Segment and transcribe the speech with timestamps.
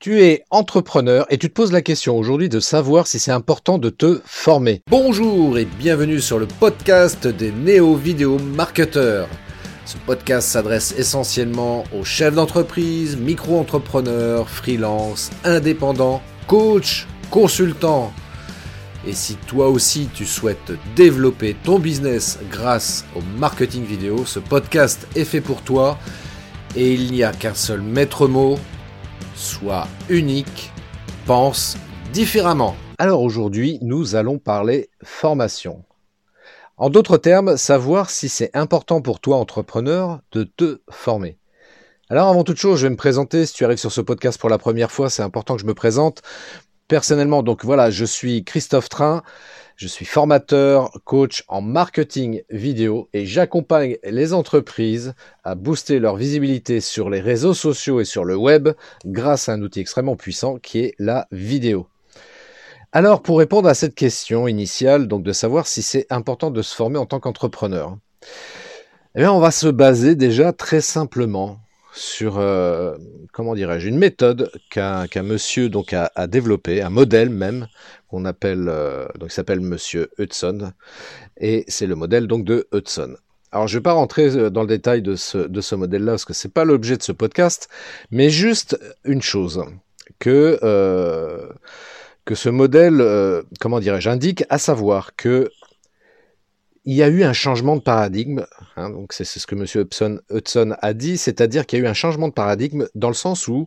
[0.00, 3.78] Tu es entrepreneur et tu te poses la question aujourd'hui de savoir si c'est important
[3.78, 4.80] de te former.
[4.88, 9.28] Bonjour et bienvenue sur le podcast des néo-vidéo marketeurs.
[9.84, 18.12] Ce podcast s'adresse essentiellement aux chefs d'entreprise, micro-entrepreneurs, freelance, indépendants, coachs, consultants.
[19.04, 25.08] Et si toi aussi tu souhaites développer ton business grâce au marketing vidéo, ce podcast
[25.16, 25.98] est fait pour toi
[26.76, 28.60] et il n'y a qu'un seul maître mot,
[29.38, 30.72] Sois unique,
[31.24, 31.76] pense
[32.12, 32.74] différemment.
[32.98, 35.84] Alors aujourd'hui, nous allons parler formation.
[36.76, 41.38] En d'autres termes, savoir si c'est important pour toi, entrepreneur, de te former.
[42.10, 43.46] Alors avant toute chose, je vais me présenter.
[43.46, 45.74] Si tu arrives sur ce podcast pour la première fois, c'est important que je me
[45.74, 46.20] présente.
[46.88, 49.22] Personnellement, donc voilà, je suis Christophe Train.
[49.78, 55.14] Je suis formateur, coach en marketing vidéo et j'accompagne les entreprises
[55.44, 58.70] à booster leur visibilité sur les réseaux sociaux et sur le web
[59.04, 61.86] grâce à un outil extrêmement puissant qui est la vidéo.
[62.90, 66.74] Alors, pour répondre à cette question initiale, donc de savoir si c'est important de se
[66.74, 67.96] former en tant qu'entrepreneur,
[69.14, 71.60] eh bien, on va se baser déjà très simplement
[71.92, 72.96] sur, euh,
[73.32, 77.66] comment dirais-je, une méthode qu'un monsieur donc a, développé, un modèle même,
[78.08, 80.72] qu'on appelle, euh, donc s'appelle Monsieur Hudson,
[81.38, 83.16] et c'est le modèle donc de Hudson.
[83.52, 86.12] Alors je ne vais pas rentrer euh, dans le détail de ce, de ce modèle-là,
[86.12, 87.68] parce que c'est pas l'objet de ce podcast,
[88.10, 89.64] mais juste une chose,
[90.18, 90.58] que,
[92.24, 93.02] que ce modèle,
[93.60, 95.50] comment dirais-je, indique, à savoir que
[96.88, 98.46] il y a eu un changement de paradigme,
[98.78, 99.66] hein, c'est ce que M.
[100.30, 103.46] Hudson, a dit, c'est-à-dire qu'il y a eu un changement de paradigme dans le sens
[103.46, 103.66] où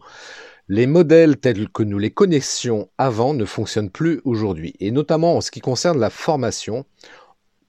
[0.67, 5.41] les modèles tels que nous les connaissions avant ne fonctionnent plus aujourd'hui, et notamment en
[5.41, 6.83] ce qui concerne la formation,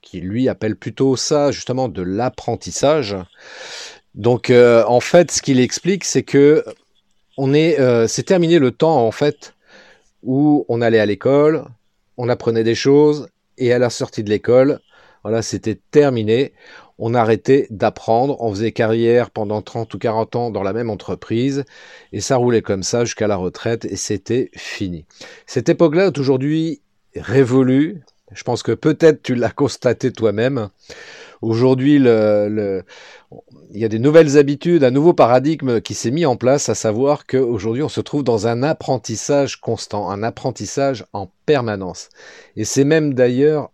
[0.01, 3.15] qui lui appelle plutôt ça justement de l'apprentissage.
[4.15, 6.65] Donc euh, en fait, ce qu'il explique, c'est que
[7.37, 9.53] euh, c'est terminé le temps en fait
[10.23, 11.65] où on allait à l'école,
[12.17, 13.27] on apprenait des choses,
[13.59, 14.79] et à la sortie de l'école,
[15.23, 16.53] voilà, c'était terminé.
[16.99, 21.65] On arrêtait d'apprendre, on faisait carrière pendant 30 ou 40 ans dans la même entreprise,
[22.11, 25.05] et ça roulait comme ça jusqu'à la retraite, et c'était fini.
[25.47, 26.81] Cette époque-là est aujourd'hui
[27.15, 28.03] révolue.
[28.31, 30.69] Je pense que peut-être tu l'as constaté toi-même.
[31.41, 32.83] Aujourd'hui, il
[33.73, 37.25] y a des nouvelles habitudes, un nouveau paradigme qui s'est mis en place, à savoir
[37.25, 42.07] qu'aujourd'hui, on se trouve dans un apprentissage constant, un apprentissage en permanence.
[42.55, 43.71] Et c'est même d'ailleurs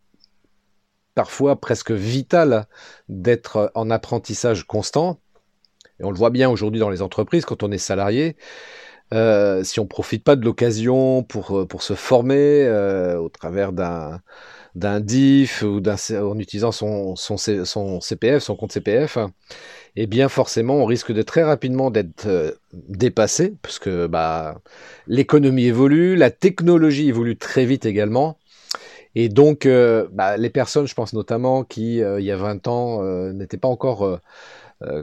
[1.19, 2.65] parfois presque vital
[3.09, 5.19] d'être en apprentissage constant.
[5.99, 8.37] Et on le voit bien aujourd'hui dans les entreprises quand on est salarié.
[9.13, 13.73] Euh, si on profite pas de l'occasion pour, euh, pour se former euh, au travers
[13.73, 14.21] d'un
[14.75, 19.17] d'un DIF ou en utilisant son, son, son, CPF, son compte CPF,
[19.97, 24.61] eh bien forcément on risque de très rapidement d'être dépassé parce que bah,
[25.07, 28.37] l'économie évolue, la technologie évolue très vite également
[29.15, 32.67] et donc, euh, bah, les personnes, je pense notamment, qui, euh, il y a 20
[32.67, 34.19] ans, euh, n'étaient pas encore,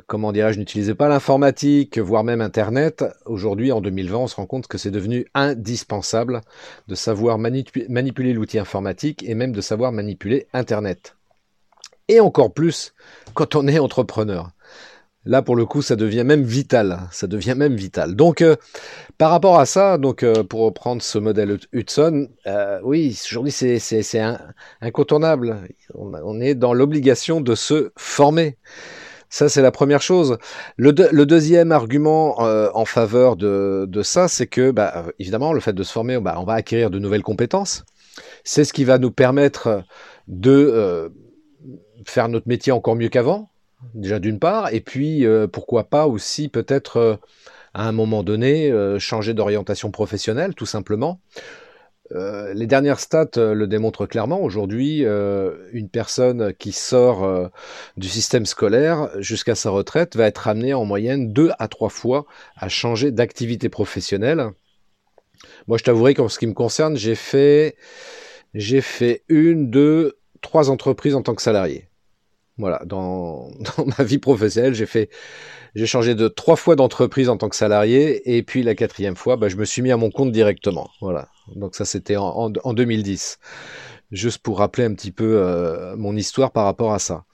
[0.07, 4.69] comment dirais-je, n'utilisaient pas l'informatique, voire même Internet, aujourd'hui, en 2020, on se rend compte
[4.69, 6.41] que c'est devenu indispensable
[6.89, 11.17] de savoir manipuler l'outil informatique et même de savoir manipuler Internet.
[12.09, 12.95] Et encore plus
[13.35, 14.51] quand on est entrepreneur.
[15.27, 17.01] Là, pour le coup, ça devient même vital.
[17.11, 18.15] Ça devient même vital.
[18.15, 18.55] Donc, euh,
[19.19, 24.21] par rapport à ça, donc euh, pour reprendre ce modèle Hudson, euh, oui, aujourd'hui, c'est
[24.81, 25.57] incontournable.
[25.95, 28.57] On, est dans l'obligation de se former.
[29.29, 30.39] Ça, c'est la première chose.
[30.77, 35.91] Le, deuxième argument en faveur de, ça, c'est que, bah, évidemment, le fait de se
[35.91, 37.85] former, bah, on va acquérir de nouvelles compétences.
[38.45, 39.83] C'est ce qui va nous permettre
[40.29, 41.11] de
[42.07, 43.51] faire notre métier encore mieux qu'avant
[43.95, 47.17] déjà d'une part, et puis euh, pourquoi pas aussi peut-être euh,
[47.75, 51.21] à un moment donné euh, changer d'orientation professionnelle, tout simplement.
[52.11, 54.41] les dernières stats le démontrent clairement.
[54.41, 55.05] Aujourd'hui,
[55.73, 57.51] une personne qui sort
[57.97, 62.25] du système scolaire jusqu'à sa retraite va être amenée en moyenne deux à trois fois
[62.57, 64.53] à changer d'activité professionnelle.
[65.67, 67.75] Moi, je t'avouerai qu'en ce qui me concerne, j'ai fait,
[68.55, 71.86] j'ai fait une, deux, trois entreprises en tant que salarié.
[72.59, 73.51] Voilà, dans,
[73.99, 75.11] ma vie professionnelle, j'ai fait,
[75.75, 79.37] j'ai changé de trois fois d'entreprise en tant que salarié, et puis la quatrième fois,
[79.37, 80.91] bah, je me suis mis à mon compte directement.
[81.01, 83.39] Voilà, donc ça c'était en, en, 2010.
[84.13, 87.25] Juste pour rappeler un petit peu euh, mon histoire par rapport à ça.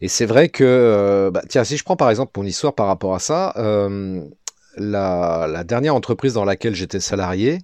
[0.00, 2.86] Et c'est vrai que, euh, bah, tiens, si je prends par exemple mon histoire par
[2.86, 4.22] rapport à ça, euh,
[4.76, 7.58] la, dernière entreprise dans laquelle j'étais salarié,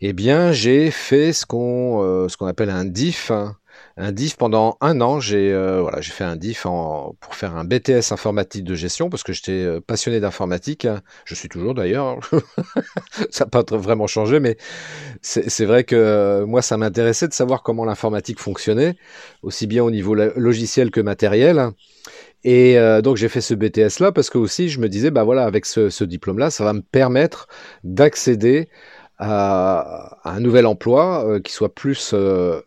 [0.00, 3.56] eh bien, j'ai fait ce qu'on ce qu'on appelle un DIF, hein,
[3.96, 5.20] un diff pendant un an.
[5.20, 9.22] J'ai euh, voilà, j'ai fait un diff pour faire un BTS informatique de gestion parce
[9.22, 10.86] que j'étais euh, passionné d'informatique.
[11.24, 12.18] Je suis toujours d'ailleurs.
[13.30, 14.56] ça n'a pas vraiment changé, mais
[15.22, 18.96] c'est vrai que euh, moi, ça m'intéressait de savoir comment l'informatique fonctionnait,
[19.42, 21.70] aussi bien au niveau logiciel que matériel.
[22.46, 25.46] Et donc j'ai fait ce BTS là parce que aussi je me disais bah voilà
[25.46, 27.48] avec ce, ce diplôme là ça va me permettre
[27.84, 28.68] d'accéder
[29.24, 32.60] à, un nouvel emploi euh, qui soit plus euh,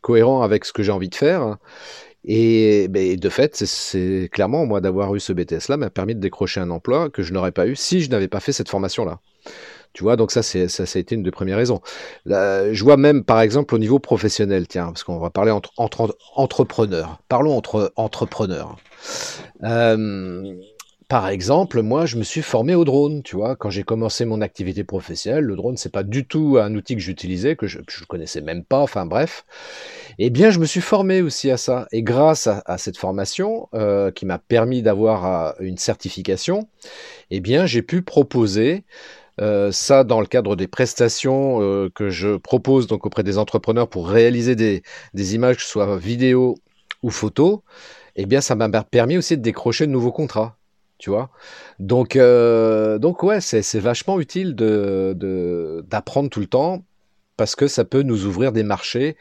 [0.00, 1.56] cohérent avec ce que j'ai envie de faire.
[2.24, 6.60] Et ben, de fait, c'est clairement, moi, d'avoir eu ce BTS-là m'a permis de décrocher
[6.60, 9.18] un emploi que je n'aurais pas eu si je n'avais pas fait cette formation-là.
[9.92, 11.80] Tu vois, donc ça, ça, ça a été une des premières raisons.
[12.26, 16.16] je vois même, par exemple, au niveau professionnel, tiens, parce qu'on va parler entre, entre
[16.34, 17.18] entrepreneurs.
[17.28, 18.76] Parlons entre entrepreneurs.
[19.64, 20.54] Euh,
[21.12, 23.54] par exemple, moi, je me suis formé au drone, tu vois.
[23.54, 27.02] Quand j'ai commencé mon activité professionnelle, le drone, c'est pas du tout un outil que
[27.02, 29.44] j'utilisais, que je ne connaissais même pas, enfin bref.
[30.18, 31.86] Eh bien, je me suis formé aussi à ça.
[31.92, 36.66] Et grâce à, cette formation, euh, qui m'a permis d'avoir euh, une certification,
[37.30, 38.84] eh bien, j'ai pu proposer
[39.38, 41.58] euh, ça dans le cadre des prestations
[41.94, 44.82] que je propose donc auprès des entrepreneurs pour réaliser des,
[45.12, 46.54] des images, que ce soit vidéo
[47.02, 47.64] ou photo,
[48.16, 50.56] eh bien ça m'a permis aussi de décrocher de nouveaux contrats
[51.02, 51.30] tu vois.
[51.80, 56.84] Donc, euh, donc ouais, c'est vachement utile de d'apprendre tout le temps
[57.36, 59.16] parce que ça peut nous ouvrir des marchés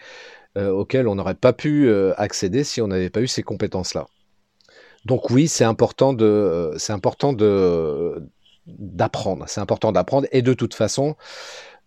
[0.60, 4.06] euh, auxquels on n'aurait pas pu euh, accéder si on n'avait pas eu ces compétences-là.
[5.06, 8.30] Donc oui, c'est important de c'est important de
[8.68, 11.16] d'apprendre, c'est important d'apprendre et de toute façon,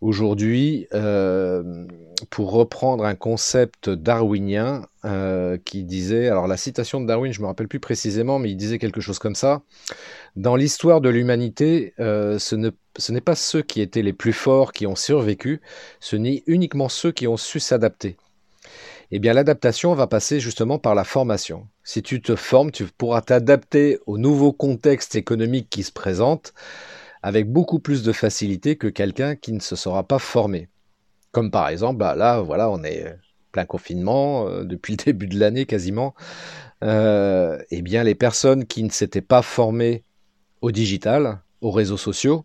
[0.05, 1.87] aujourd'hui, euh,
[2.29, 7.47] pour reprendre un concept darwinien euh, qui disait, alors la citation de Darwin, je me
[7.47, 9.63] rappelle plus précisément, mais il disait quelque chose comme ça.
[10.37, 14.87] Dans l'histoire de l'humanité, euh, ce n'est pas ceux qui étaient les plus forts qui
[14.87, 15.63] ont survécu,
[16.01, 18.19] ce n'est uniquement ceux qui ont su s'adapter.
[19.11, 21.67] Eh bien, l'adaptation va passer justement par la formation.
[21.83, 26.53] Si tu te formes, tu pourras t'adapter au nouveau contexte économique qui se présente
[27.25, 30.69] avec beaucoup plus de facilité que quelqu'un qui ne se sera pas formé.
[31.33, 33.17] Comme par exemple, bah là, voilà, on est
[33.51, 36.15] plein confinement euh, depuis le début de l'année quasiment.
[36.83, 40.05] Euh, eh bien, les personnes qui ne s'étaient pas formées
[40.61, 42.45] au digital, aux réseaux sociaux,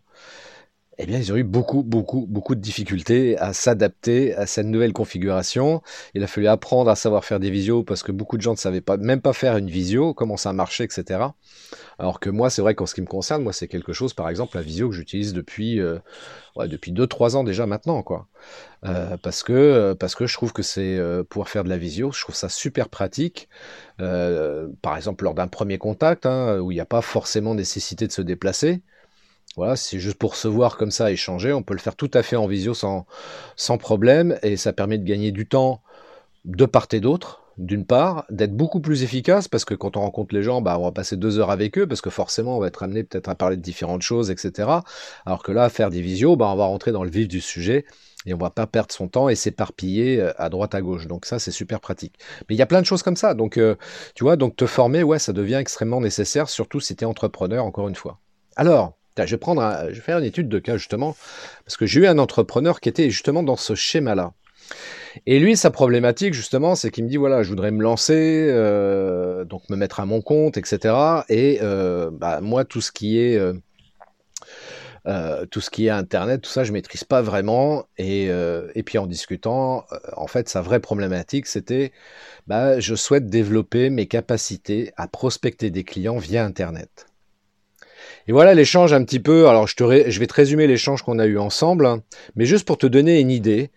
[1.02, 4.92] eh bien, ils ont eu beaucoup, beaucoup, beaucoup de difficultés à s'adapter à cette nouvelle
[4.92, 5.82] configuration.
[6.14, 8.58] Il a fallu apprendre à savoir faire des visios parce que beaucoup de gens ne
[8.58, 11.22] savaient pas, même pas faire une visio, comment ça marchait, etc.
[12.00, 14.28] Alors que moi, c'est vrai qu'en ce qui me concerne, moi, c'est quelque chose, par
[14.28, 16.00] exemple, la visio que j'utilise depuis, euh,
[16.58, 18.28] ouais, depuis 2-3 ans déjà maintenant, quoi.
[18.86, 21.00] Euh, parce que euh, parce que je trouve que c'est
[21.30, 23.48] pouvoir faire de la visio, je trouve ça super pratique.
[23.98, 28.12] Par exemple, lors d'un premier contact, hein, où il n'y a pas forcément nécessité de
[28.12, 28.82] se déplacer.
[29.60, 31.52] Voilà, c'est juste pour se voir comme ça, échanger.
[31.52, 33.06] On peut le faire tout à fait en visio sans,
[33.58, 35.82] sans problème et ça permet de gagner du temps
[36.46, 37.42] de part et d'autre.
[37.58, 40.84] D'une part, d'être beaucoup plus efficace parce que quand on rencontre les gens, bah, on
[40.84, 43.36] va passer deux heures avec eux parce que forcément on va être amené peut-être à
[43.36, 44.70] parler de différentes choses, etc.
[45.26, 47.84] Alors que là, faire des visios, bah, on va rentrer dans le vif du sujet
[48.26, 51.08] et on va pas perdre son temps et s'éparpiller euh, à droite à gauche.
[51.08, 52.18] Donc ça, c'est super pratique.
[52.48, 53.34] Mais il y a plein de choses comme ça.
[53.34, 53.76] Donc, euh,
[54.16, 57.66] tu vois, donc te former, ouais, ça devient extrêmement nécessaire, surtout si tu es entrepreneur,
[57.66, 58.20] encore une fois.
[58.56, 61.16] Alors, je vais, faire une étude de cas justement,
[61.66, 64.34] parce que j'ai eu un entrepreneur qui était justement dans ce schéma-là.
[65.26, 69.46] Et lui, sa problématique justement, c'est qu'il me dit voilà, je voudrais me lancer, euh,
[69.46, 70.96] donc me mettre à mon compte, etc.
[71.30, 73.38] Et euh, bah, moi, tout ce qui est
[75.08, 77.86] euh, tout ce qui est Internet, tout ça, je maîtrise pas vraiment.
[77.98, 81.92] Et, et puis en discutant, en fait, sa vraie problématique, c'était,
[82.48, 87.08] bah, je souhaite développer mes capacités à prospecter des clients via Internet.
[88.28, 89.48] Et voilà l'échange un petit peu.
[89.48, 92.04] Alors je, te je vais te résumer l'échange qu'on a eu ensemble, hein,
[92.36, 93.72] mais juste pour te donner une idée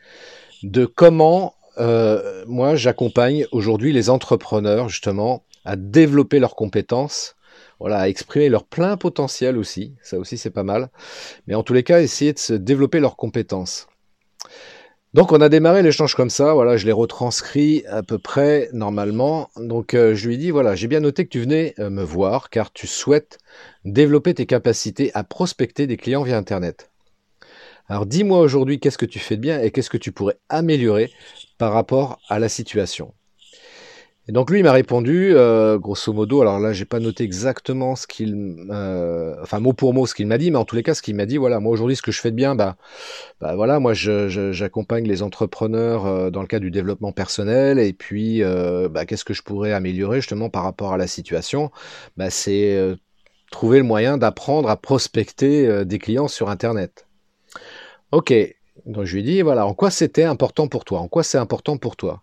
[0.62, 7.36] de comment euh, moi j'accompagne aujourd'hui les entrepreneurs justement à développer leurs compétences,
[7.80, 9.94] voilà, à exprimer leur plein potentiel aussi.
[10.02, 10.90] Ça aussi c'est pas mal.
[11.46, 13.86] Mais en tous les cas, essayer de se développer leurs compétences.
[15.14, 19.50] Donc on a démarré l'échange comme ça, voilà, je l'ai retranscrit à peu près normalement.
[19.56, 22.02] Donc euh, je lui ai dit, voilà, j'ai bien noté que tu venais euh, me
[22.02, 23.38] voir car tu souhaites
[23.84, 26.90] développer tes capacités à prospecter des clients via Internet.
[27.88, 31.12] Alors dis-moi aujourd'hui qu'est-ce que tu fais de bien et qu'est-ce que tu pourrais améliorer
[31.58, 33.12] par rapport à la situation?
[34.28, 37.96] Et donc lui, il m'a répondu, euh, grosso modo, alors là, j'ai pas noté exactement
[37.96, 40.84] ce qu'il, euh, enfin mot pour mot ce qu'il m'a dit, mais en tous les
[40.84, 42.76] cas, ce qu'il m'a dit, voilà, moi aujourd'hui, ce que je fais de bien, bah,
[43.40, 48.42] bah voilà, moi, j'accompagne les entrepreneurs euh, dans le cadre du développement personnel, et puis,
[48.90, 51.72] bah, qu'est-ce que je pourrais améliorer justement par rapport à la situation?
[52.16, 52.78] Bah, c'est
[53.50, 57.06] trouver le moyen d'apprendre à prospecter des clients sur Internet.
[58.12, 58.32] Ok,
[58.86, 61.00] donc je lui ai dit, voilà, en quoi c'était important pour toi?
[61.00, 62.22] En quoi c'est important pour toi?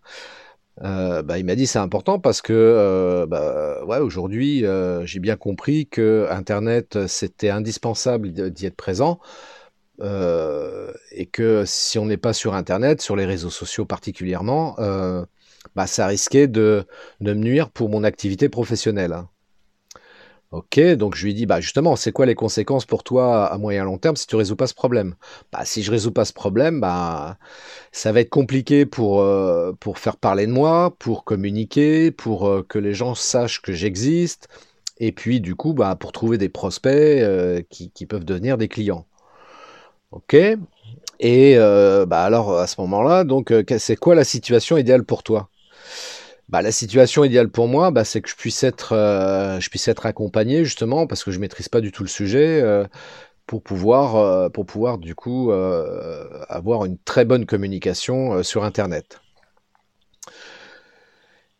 [0.84, 5.20] Euh, bah, il m'a dit c'est important parce que euh, bah, ouais, aujourd'hui euh, j'ai
[5.20, 9.20] bien compris que Internet c'était indispensable d'y être présent
[10.02, 14.78] et que si on n'est pas sur Internet, sur les réseaux sociaux particulièrement,
[15.76, 16.86] bah, ça risquait de,
[17.20, 19.12] me nuire pour mon activité professionnelle.
[19.14, 19.30] Hein.
[20.52, 23.84] Ok, donc je lui dis, bah justement, c'est quoi les conséquences pour toi à moyen
[23.84, 25.14] long terme si tu résous pas ce problème?
[25.52, 27.38] Bah si je résous pas ce problème, bah
[27.92, 32.80] ça va être compliqué pour euh, faire parler de moi, pour communiquer, pour euh, que
[32.80, 34.48] les gens sachent que j'existe,
[35.00, 38.70] et puis du coup, bah pour trouver des prospects euh, qui, qui peuvent devenir des
[38.70, 39.06] clients.
[40.12, 40.36] Ok?
[41.20, 41.56] Et
[42.08, 45.50] bah alors à ce moment-là, donc c'est quoi la situation idéale pour toi?
[46.50, 49.88] Bah, la situation idéale pour moi, bah, c'est que je puisse être, euh, je puisse
[49.88, 52.86] être accompagné justement parce que je maîtrise pas du tout le sujet euh,
[53.46, 59.22] pour pouvoir, euh, pour pouvoir du coup avoir une très bonne communication sur Internet.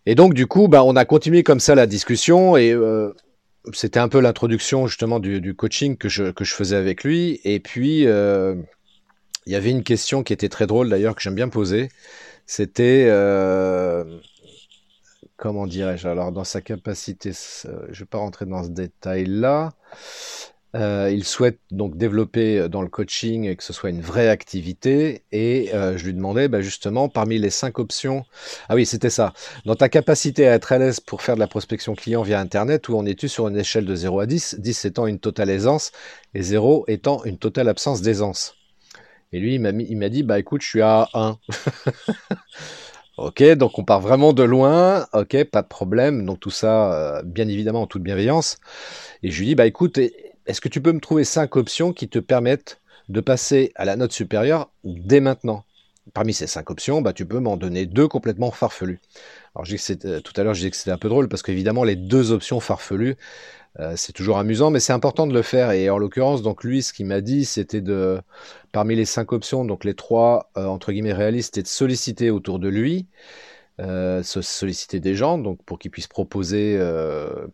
[0.08, 2.76] Et donc du coup, bah, on a continué comme ça la discussion et
[3.74, 7.40] c'était un peu l'introduction justement du, coaching que je faisais avec lui.
[7.44, 11.50] Et puis il y avait une question qui était très drôle d'ailleurs que j'aime bien
[11.50, 11.90] poser.
[12.48, 13.08] C'était
[15.40, 17.32] comment dirais-je Alors, dans sa capacité,
[17.64, 19.72] je ne vais pas rentrer dans ce détail-là.
[20.76, 24.30] Euh, il souhaite donc développer euh, dans le coaching et que ce soit une vraie
[24.30, 25.24] activité.
[25.32, 28.24] Et euh, je lui demandais bah, justement, parmi les cinq options,
[28.68, 29.34] ah oui, c'était ça.
[29.66, 32.88] Dans ta capacité à être à l'aise pour faire de la prospection client via Internet,
[32.88, 35.92] où en es-tu sur une échelle de 0 à 10 10 étant une totale aisance
[36.36, 38.56] et 0 étant une totale absence d'aisance.
[39.32, 41.38] Et lui, il m'a dit, bah écoute, je suis à 1.
[43.22, 47.22] Ok, donc on part vraiment de loin, ok, pas de problème, donc tout ça, euh,
[47.22, 48.60] bien évidemment, en toute bienveillance.
[49.24, 52.08] Et je lui dis, bah écoute, est-ce que tu peux me trouver cinq options qui
[52.08, 55.66] te permettent de passer à la note supérieure dès maintenant?
[56.14, 59.02] Parmi ces cinq options, bah, tu peux m'en donner deux complètement farfelues.
[59.54, 61.84] Alors, que euh, tout à l'heure, je disais que c'était un peu drôle parce qu'évidemment,
[61.84, 63.18] les deux options farfelues,
[63.80, 65.72] euh, c'est toujours amusant, mais c'est important de le faire.
[65.72, 68.20] Et en l'occurrence, donc lui, ce qu'il m'a dit, c'était de,
[68.72, 72.60] parmi les cinq options, donc les trois euh, entre guillemets réalistes, c'était de solliciter autour
[72.60, 73.08] de lui,
[73.80, 76.80] euh, solliciter des gens, donc pour qu'ils puissent proposer,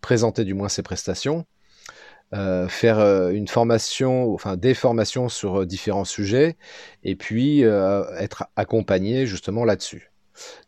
[0.01, 1.45] présenter du moins ses prestations,
[2.31, 6.57] faire une formation, enfin des formations sur différents sujets,
[7.03, 10.11] et puis être accompagné justement là-dessus.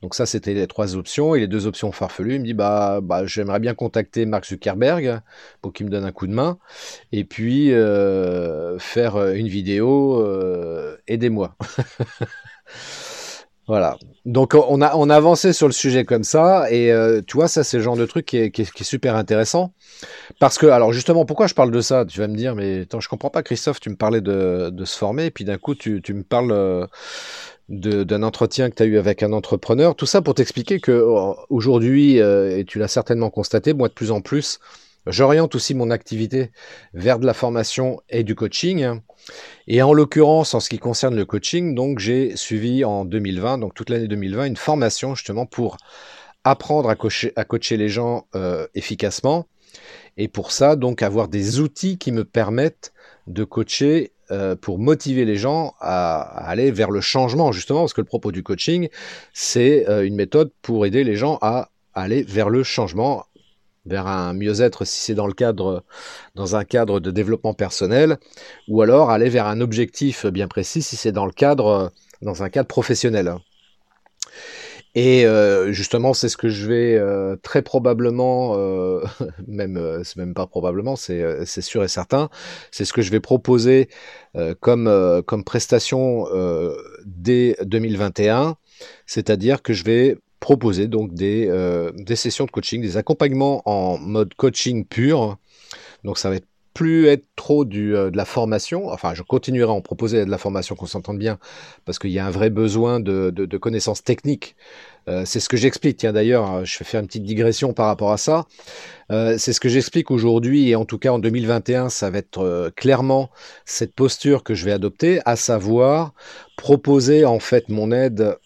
[0.02, 1.36] Donc ça, c'était les trois options.
[1.36, 5.22] Et les deux options farfelues, il me dit, bah, bah j'aimerais bien contacter Mark Zuckerberg
[5.62, 6.58] pour qu'il me donne un coup de main.
[7.12, 11.56] Et puis, euh, faire euh, une vidéo, euh, aidez-moi.
[13.70, 13.98] Voilà.
[14.24, 16.90] Donc on a on avancé sur le sujet comme ça et
[17.28, 19.74] tu vois ça c'est le genre de truc qui est, super intéressant
[20.40, 22.06] parce que alors justement pourquoi je parle de ça?
[22.06, 24.98] Tu vas me dire mais attends je comprends pas Christophe tu me parlais de, se
[24.98, 26.88] former et puis d'un coup tu me parles
[27.70, 29.96] d'un entretien que tu as eu avec un entrepreneur.
[29.96, 33.94] Tout ça pour t'expliquer que oh, aujourd'hui, euh, et tu l'as certainement constaté, moi de
[33.94, 34.60] plus en plus,
[35.06, 36.52] j'oriente aussi mon activité
[36.94, 39.00] vers de la formation et du coaching.
[39.68, 43.74] Et en l'occurrence, en ce qui concerne le coaching, donc j'ai suivi en 2020, donc
[43.74, 45.78] toute l'année 2020, une formation justement pour
[46.46, 49.48] apprendre à, coacher, à coacher les gens euh, efficacement.
[50.16, 52.94] Et pour ça, donc avoir des outils qui me permettent
[53.28, 56.20] de coacher euh, pour motiver les gens à,
[56.50, 58.90] aller vers le changement, justement, parce que le propos du coaching,
[59.34, 63.26] c'est euh, une méthode pour aider les gens à aller vers le changement,
[63.86, 65.84] vers un mieux-être si c'est dans le cadre,
[66.56, 68.18] un cadre de développement personnel,
[68.68, 71.26] ou alors aller vers un objectif bien précis si c'est dans
[72.22, 73.36] dans un cadre professionnel.
[75.00, 79.04] Et euh, justement, c'est ce que je vais euh, très probablement, euh,
[79.48, 82.30] même c'est même pas probablement, c'est c'est sûr et certain,
[82.72, 83.90] c'est ce que je vais proposer
[84.60, 84.92] comme
[85.28, 86.26] comme prestation
[87.06, 88.56] dès 2021,
[89.06, 91.46] c'est-à-dire que je vais proposer donc des
[91.94, 95.38] des sessions de coaching, des accompagnements en mode coaching pur.
[96.04, 96.48] Donc ça va être
[96.78, 98.90] plus être trop du, de la formation.
[98.90, 101.40] Enfin, je continuerai à en proposer de la formation qu'on s'entende bien,
[101.86, 104.56] parce qu'il y a un vrai besoin de, de, connaissances techniques.
[105.08, 105.98] Euh, c'est ce que j'explique.
[105.98, 108.46] Tiens, d'ailleurs, je vais faire une petite digression par rapport à ça.
[109.12, 112.44] Euh, c'est ce que j'explique aujourd'hui, et en tout cas en 2021, ça va être
[112.44, 113.32] euh, clairement
[113.66, 116.14] cette posture que je vais adopter, à savoir
[116.58, 118.38] proposer en fait mon aide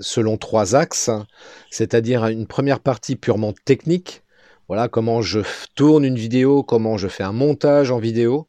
[0.00, 1.10] selon trois axes,
[1.70, 4.23] c'est-à-dire une première partie purement technique,
[4.68, 5.40] voilà, comment je
[5.74, 8.48] tourne une vidéo, comment je fais un montage en vidéo.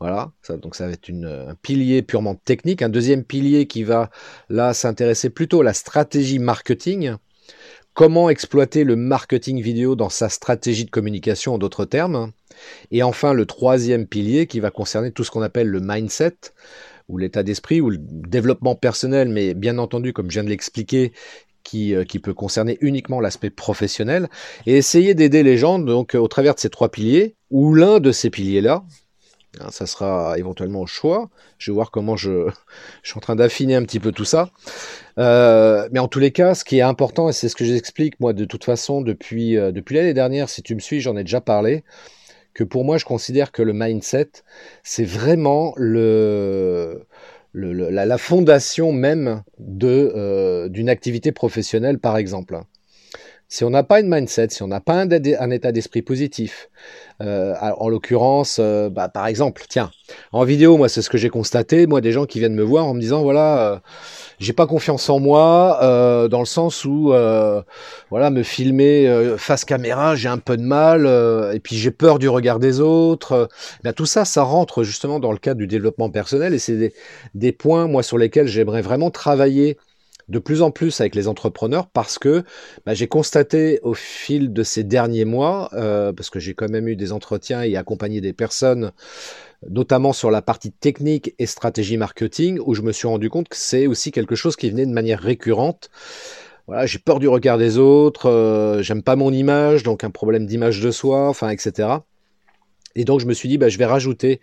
[0.00, 2.82] Voilà, ça, donc ça va être un pilier purement technique.
[2.82, 4.10] Un deuxième pilier qui va
[4.50, 7.14] là s'intéresser plutôt à la stratégie marketing.
[7.94, 12.32] Comment exploiter le marketing vidéo dans sa stratégie de communication en d'autres termes.
[12.90, 16.36] Et enfin le troisième pilier qui va concerner tout ce qu'on appelle le mindset
[17.08, 21.12] ou l'état d'esprit ou le développement personnel, mais bien entendu, comme je viens de l'expliquer,
[21.64, 24.28] qui, qui peut concerner uniquement l'aspect professionnel
[24.66, 28.12] et essayer d'aider les gens donc au travers de ces trois piliers ou l'un de
[28.12, 28.84] ces piliers-là,
[29.60, 31.30] Hein, ça sera éventuellement au choix.
[31.58, 32.48] Je vais voir comment je,
[33.02, 34.50] je suis en train d'affiner un petit peu tout ça.
[35.18, 38.18] Euh, mais en tous les cas, ce qui est important, et c'est ce que j'explique
[38.20, 41.24] moi de toute façon depuis, euh, depuis l'année dernière, si tu me suis, j'en ai
[41.24, 41.84] déjà parlé,
[42.52, 44.30] que pour moi, je considère que le mindset,
[44.84, 46.73] c'est vraiment le,
[47.54, 52.60] le, la, la, fondation même de euh, d'une activité professionnelle, par exemple.
[53.48, 56.70] Si on n'a pas une mindset, si on n'a pas un, état d'esprit positif,
[57.22, 59.90] euh, en l'occurrence, euh, bah, par exemple, tiens,
[60.32, 62.86] en vidéo, moi, c'est ce que j'ai constaté, moi, des gens qui viennent me voir
[62.86, 63.78] en me disant, voilà, euh,
[64.38, 67.12] j'ai pas confiance en moi, euh, dans le sens où,
[68.10, 71.06] voilà, me filmer face caméra, j'ai un peu de mal,
[71.54, 73.48] et puis j'ai peur du regard des autres.
[73.84, 76.92] Ben, tout ça, ça rentre justement dans le cadre du développement personnel, et c'est des,
[77.34, 79.76] des points, moi, sur lesquels j'aimerais vraiment travailler
[80.28, 82.44] de plus en plus avec les entrepreneurs parce que
[82.86, 86.88] bah, j'ai constaté au fil de ces derniers mois, euh, parce que j'ai quand même
[86.88, 88.92] eu des entretiens et accompagné des personnes,
[89.68, 93.56] notamment sur la partie technique et stratégie marketing, où je me suis rendu compte que
[93.56, 95.90] c'est aussi quelque chose qui venait de manière récurrente.
[96.66, 100.46] Voilà, j'ai peur du regard des autres, euh, j'aime pas mon image, donc un problème
[100.46, 101.88] d'image de soi, enfin, etc.
[102.96, 104.40] Et donc je me suis dit, bah, je vais rajouter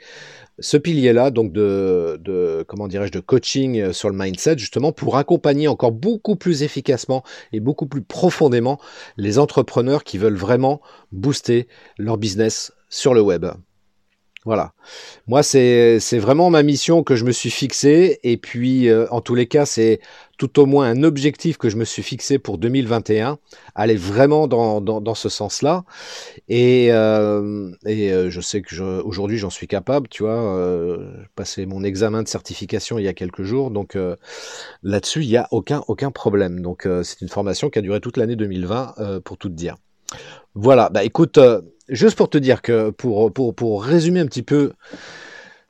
[0.59, 5.17] ce pilier-là, donc de, de comment dirais-je, de coaching euh, sur le mindset, justement pour
[5.17, 8.79] accompagner encore beaucoup plus efficacement et beaucoup plus profondément
[9.17, 10.81] les entrepreneurs qui veulent vraiment
[11.11, 11.67] booster
[11.97, 13.45] leur business sur le web.
[14.43, 14.73] Voilà.
[15.27, 18.19] Moi, c'est vraiment ma mission que je me suis fixée.
[18.23, 19.99] Et puis, euh, en tous les cas, c'est
[20.39, 23.37] tout au moins un objectif que je me suis fixé pour 2021,
[23.75, 25.83] aller vraiment dans, ce sens-là.
[26.49, 30.07] Et, euh, euh, je sais que aujourd'hui, j'en suis capable.
[30.07, 30.97] Tu vois,
[31.35, 33.69] passé mon examen de certification il y a quelques jours.
[33.69, 33.95] Donc,
[34.81, 36.61] là-dessus, il n'y a aucun, aucun problème.
[36.61, 39.75] Donc, c'est une formation qui a duré toute l'année 2020, pour tout dire.
[40.53, 40.89] Voilà.
[40.89, 41.39] Bah, écoute
[41.91, 44.71] juste pour te dire que pour, résumer un petit peu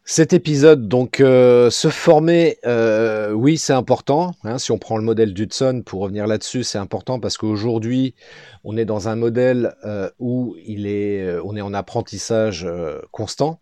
[0.04, 4.34] cet épisode, donc euh, se former, euh, oui, c'est important.
[4.44, 8.16] Hein, si on prend le modèle d'Hudson, pour revenir là-dessus, c'est important parce qu'aujourd'hui,
[8.64, 12.68] on est dans un modèle euh, où il est, on est en apprentissage
[13.12, 13.60] constant.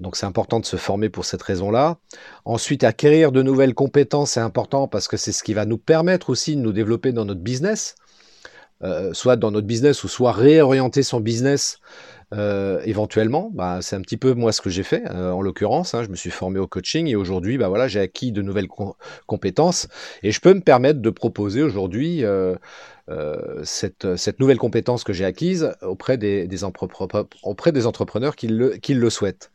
[0.00, 1.98] Donc c'est important de se former pour cette raison-là.
[2.44, 6.30] Ensuite, acquérir de nouvelles compétences, c'est important parce que c'est ce qui va nous permettre
[6.30, 7.94] aussi de nous développer dans notre business.
[8.82, 11.78] Euh, soit dans notre business ou soit réorienter son business
[12.34, 13.50] euh, éventuellement.
[13.54, 15.94] Bah, c'est un petit peu moi ce que j'ai fait euh, en l'occurrence.
[15.94, 18.68] Hein, je me suis formé au coaching et aujourd'hui, bah voilà, j'ai acquis de nouvelles
[19.26, 19.88] compétences
[20.22, 22.24] et je peux me permettre de proposer aujourd'hui
[23.62, 26.64] cette, cette, nouvelle compétence que j'ai acquise auprès des, des,
[27.42, 29.52] auprès des entrepreneurs qui le, qui le souhaitent.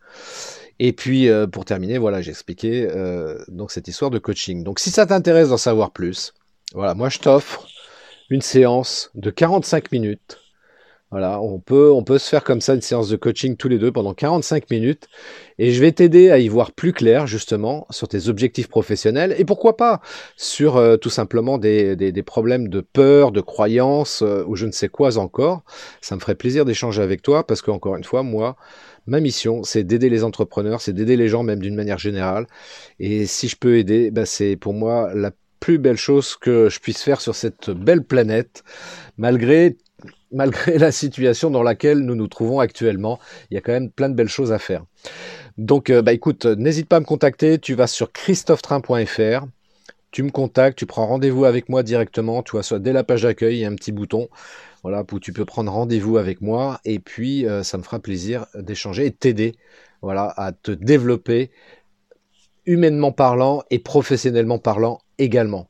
[0.79, 2.87] Et puis pour terminer, voilà, j'ai expliqué
[3.49, 4.63] donc cette histoire de coaching.
[4.63, 6.33] Donc si ça t'intéresse d'en savoir plus,
[6.73, 7.67] voilà, moi je t'offre
[8.29, 10.37] une séance de 45 minutes.
[11.11, 13.79] Voilà, on peut, on peut se faire comme ça une séance de coaching tous les
[13.79, 15.07] deux pendant 45 minutes
[15.57, 19.43] et je vais t'aider à y voir plus clair justement sur tes objectifs professionnels et
[19.43, 20.01] pourquoi pas
[20.37, 24.71] sur euh, tout simplement des, des, problèmes de peur, de croyance euh, ou je ne
[24.71, 25.63] sais quoi encore.
[25.99, 28.55] Ça me ferait plaisir d'échanger avec toi parce que encore une fois, moi,
[29.07, 32.45] ma mission, c'est d'aider les entrepreneurs, c'est d'aider les gens même d'une manière générale.
[32.99, 36.79] Et si je peux aider, bah, c'est pour moi la plus belle chose que je
[36.79, 38.63] puisse faire sur cette belle planète,
[39.17, 39.77] malgré
[40.31, 43.19] malgré la situation dans laquelle nous nous trouvons actuellement.
[43.49, 44.85] Il y a quand même plein de belles choses à faire.
[45.57, 47.59] Donc, euh, bah écoute, n'hésite pas à me contacter.
[47.59, 49.45] Tu vas sur christophetrain.fr.
[50.11, 52.41] Tu me contactes, tu prends rendez-vous avec moi directement.
[52.43, 54.29] Tu vois, soit dès la page d'accueil, il y a un petit bouton.
[54.81, 56.79] Voilà, où tu peux prendre rendez-vous avec moi.
[56.85, 59.55] Et puis, euh, ça me fera plaisir d'échanger et de t'aider.
[60.01, 61.51] Voilà, à te développer
[62.65, 65.67] humainement parlant et professionnellement parlant également.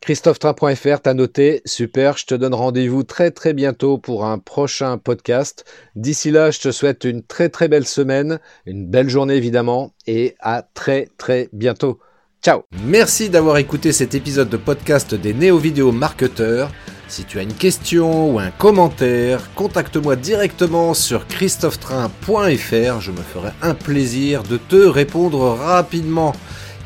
[0.00, 5.64] ChristopheTrain.fr, t'as noté, super, je te donne rendez-vous très très bientôt pour un prochain podcast.
[5.96, 10.36] D'ici là, je te souhaite une très très belle semaine, une belle journée évidemment, et
[10.40, 11.98] à très très bientôt.
[12.42, 16.70] Ciao Merci d'avoir écouté cet épisode de podcast des néo-vidéo marketeurs.
[17.08, 23.50] Si tu as une question ou un commentaire, contacte-moi directement sur christophetrain.fr, je me ferai
[23.62, 26.32] un plaisir de te répondre rapidement.